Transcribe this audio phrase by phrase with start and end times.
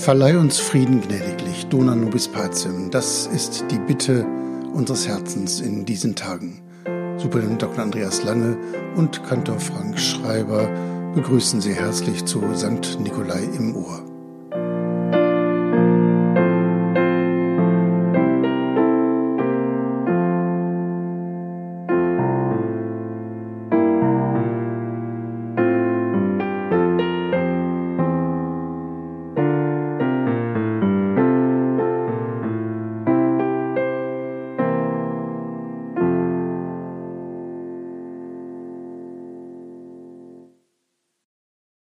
[0.00, 2.90] Verleih uns Frieden gnädiglich, Dona nobis pacem.
[2.90, 4.24] Das ist die Bitte
[4.72, 6.62] unseres Herzens in diesen Tagen.
[7.18, 7.84] Superintendent Dr.
[7.84, 8.56] Andreas Lange
[8.96, 10.70] und Kantor Frank Schreiber
[11.14, 12.98] begrüßen Sie herzlich zu St.
[12.98, 14.09] Nikolai im Ohr.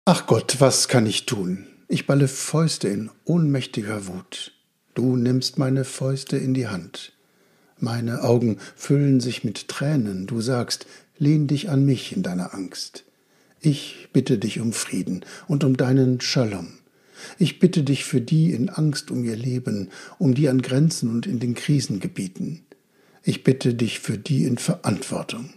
[0.06, 1.64] Ach Gott, was kann ich tun?
[1.88, 4.52] Ich balle Fäuste in ohnmächtiger Wut.
[4.92, 7.14] Du nimmst meine Fäuste in die Hand.
[7.78, 10.26] Meine Augen füllen sich mit Tränen.
[10.26, 10.84] Du sagst,
[11.16, 13.04] lehn dich an mich in deiner Angst.
[13.62, 16.74] Ich bitte dich um Frieden und um deinen Shalom.
[17.38, 19.88] Ich bitte dich für die in Angst um ihr Leben,
[20.18, 22.60] um die an Grenzen und in den Krisengebieten.
[23.22, 25.54] Ich bitte dich für die in Verantwortung.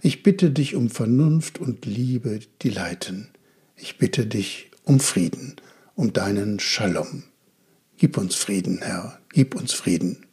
[0.00, 3.28] Ich bitte dich um Vernunft und Liebe, die leiten.
[3.86, 5.56] Ich bitte dich um Frieden,
[5.94, 7.24] um deinen Shalom.
[7.98, 10.24] Gib uns Frieden, Herr, gib uns Frieden.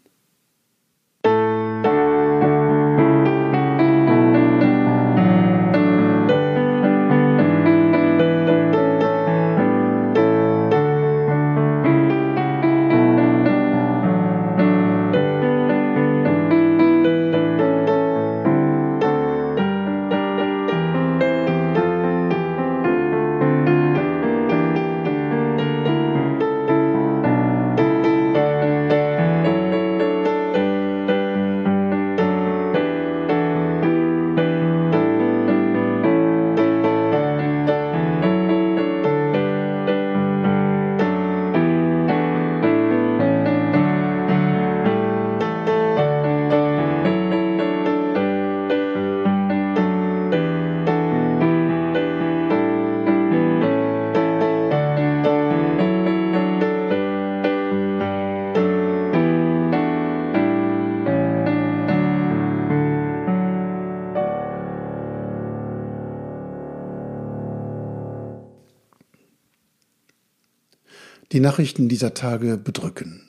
[71.32, 73.22] Die Nachrichten dieser Tage bedrücken.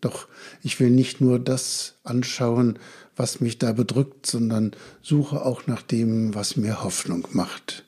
[0.00, 0.28] Doch
[0.62, 2.78] ich will nicht nur das anschauen,
[3.16, 7.84] was mich da bedrückt, sondern suche auch nach dem, was mir Hoffnung macht.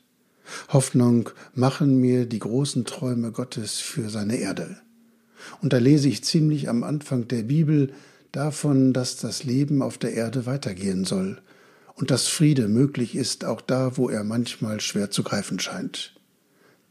[0.69, 4.77] Hoffnung machen mir die großen Träume Gottes für seine Erde.
[5.61, 7.93] Und da lese ich ziemlich am Anfang der Bibel
[8.31, 11.41] davon, dass das Leben auf der Erde weitergehen soll
[11.95, 16.15] und dass Friede möglich ist, auch da, wo er manchmal schwer zu greifen scheint.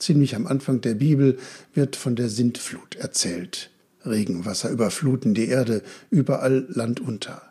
[0.02, 1.38] Ziemlich am Anfang der Bibel
[1.76, 3.70] wird von der Sintflut erzählt.
[4.04, 7.44] Regenwasser überfluten die Erde, überall Land unter.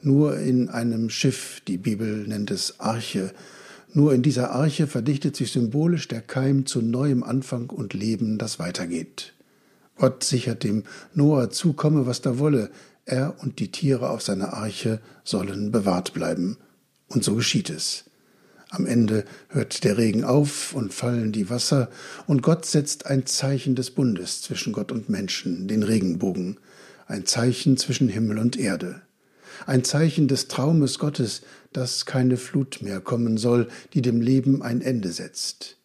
[0.00, 3.34] Nur in einem Schiff, die Bibel nennt es Arche,
[3.92, 8.58] nur in dieser Arche verdichtet sich symbolisch der Keim zu neuem Anfang und Leben, das
[8.58, 9.34] weitergeht.
[9.98, 12.70] Gott sichert dem Noah zu, komme was da wolle,
[13.04, 16.56] er und die Tiere auf seiner Arche sollen bewahrt bleiben.
[17.08, 18.04] Und so geschieht es.
[18.72, 21.90] Am Ende hört der Regen auf und fallen die Wasser,
[22.28, 26.58] und Gott setzt ein Zeichen des Bundes zwischen Gott und Menschen, den Regenbogen,
[27.08, 29.02] ein Zeichen zwischen Himmel und Erde,
[29.66, 31.42] ein Zeichen des Traumes Gottes,
[31.72, 35.76] dass keine Flut mehr kommen soll, die dem Leben ein Ende setzt.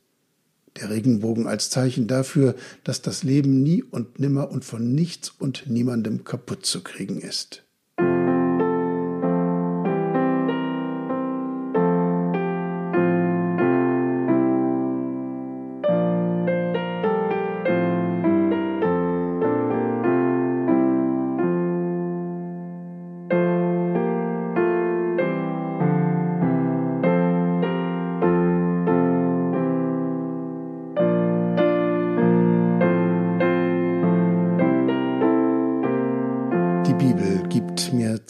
[0.76, 2.54] Der Regenbogen als Zeichen dafür,
[2.84, 7.65] dass das Leben nie und nimmer und von nichts und niemandem kaputt zu kriegen ist.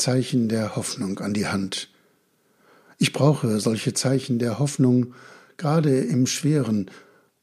[0.05, 1.89] Zeichen der Hoffnung an die Hand.
[2.99, 5.15] Ich brauche solche Zeichen der Hoffnung
[5.57, 6.91] gerade im Schweren,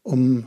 [0.05, 0.47] um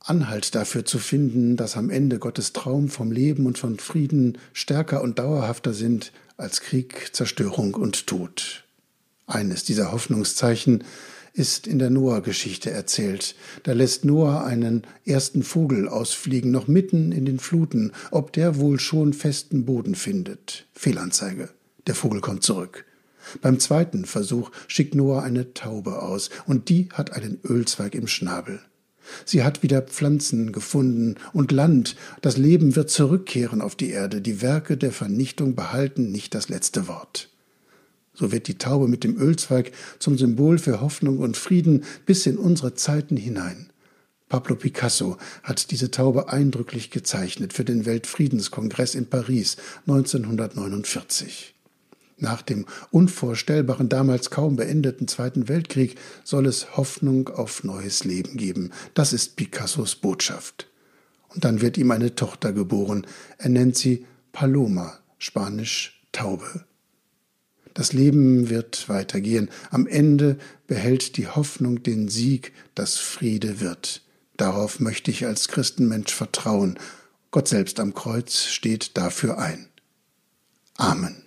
[0.00, 5.02] Anhalt dafür zu finden, dass am Ende Gottes Traum vom Leben und von Frieden stärker
[5.02, 8.64] und dauerhafter sind als Krieg, Zerstörung und Tod.
[9.26, 10.84] Eines dieser Hoffnungszeichen
[11.36, 13.34] ist in der Noah-Geschichte erzählt.
[13.62, 18.80] Da lässt Noah einen ersten Vogel ausfliegen, noch mitten in den Fluten, ob der wohl
[18.80, 20.66] schon festen Boden findet.
[20.72, 21.50] Fehlanzeige.
[21.86, 22.86] Der Vogel kommt zurück.
[23.42, 28.60] Beim zweiten Versuch schickt Noah eine Taube aus, und die hat einen Ölzweig im Schnabel.
[29.24, 31.96] Sie hat wieder Pflanzen gefunden und Land.
[32.22, 34.20] Das Leben wird zurückkehren auf die Erde.
[34.20, 37.28] Die Werke der Vernichtung behalten nicht das letzte Wort.
[38.18, 42.38] So wird die Taube mit dem Ölzweig zum Symbol für Hoffnung und Frieden bis in
[42.38, 43.70] unsere Zeiten hinein.
[44.28, 51.54] Pablo Picasso hat diese Taube eindrücklich gezeichnet für den Weltfriedenskongress in Paris 1949.
[52.18, 58.70] Nach dem unvorstellbaren, damals kaum beendeten Zweiten Weltkrieg soll es Hoffnung auf neues Leben geben.
[58.94, 60.68] Das ist Picassos Botschaft.
[61.28, 63.06] Und dann wird ihm eine Tochter geboren.
[63.36, 66.64] Er nennt sie Paloma, spanisch Taube.
[67.76, 69.50] Das Leben wird weitergehen.
[69.70, 74.00] Am Ende behält die Hoffnung den Sieg, dass Friede wird.
[74.38, 76.78] Darauf möchte ich als Christenmensch vertrauen.
[77.30, 79.68] Gott selbst am Kreuz steht dafür ein.
[80.78, 81.25] Amen.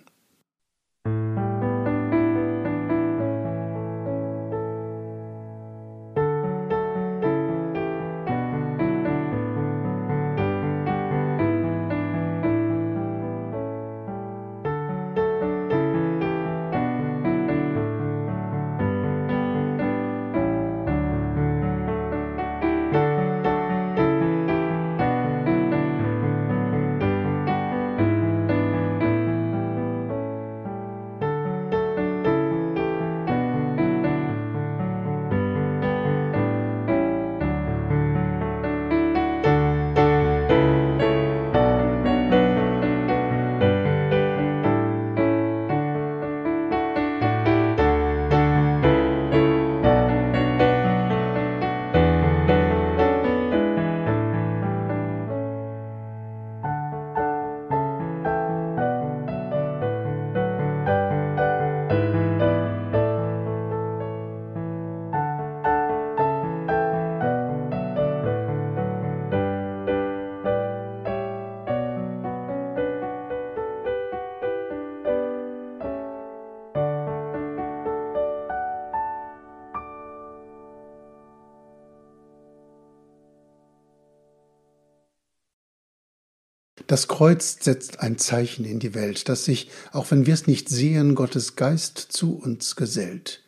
[86.90, 90.68] Das Kreuz setzt ein Zeichen in die Welt, das sich, auch wenn wir es nicht
[90.68, 93.44] sehen, Gottes Geist zu uns gesellt,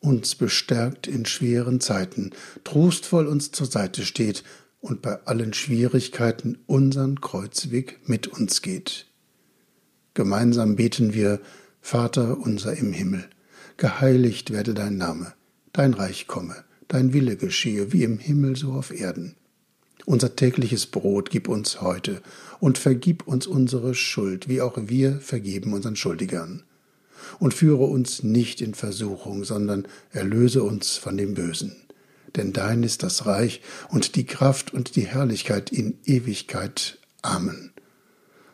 [0.00, 2.32] uns bestärkt in schweren Zeiten,
[2.62, 4.44] trostvoll uns zur Seite steht
[4.82, 9.06] und bei allen Schwierigkeiten unseren Kreuzweg mit uns geht.
[10.12, 11.40] Gemeinsam beten wir,
[11.80, 13.24] Vater unser im Himmel,
[13.78, 15.32] geheiligt werde dein Name,
[15.72, 19.36] dein Reich komme, dein Wille geschehe, wie im Himmel so auf Erden.
[20.06, 22.22] Unser tägliches Brot gib uns heute
[22.60, 26.62] und vergib uns unsere Schuld, wie auch wir vergeben unseren Schuldigern.
[27.38, 31.74] Und führe uns nicht in Versuchung, sondern erlöse uns von dem Bösen.
[32.36, 36.98] Denn dein ist das Reich und die Kraft und die Herrlichkeit in Ewigkeit.
[37.22, 37.72] Amen.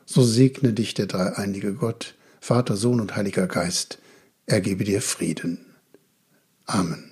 [0.06, 3.99] So segne dich der dreieinige Gott, Vater, Sohn und Heiliger Geist.
[4.47, 5.67] Er gebe dir Frieden.
[6.67, 7.10] Amen.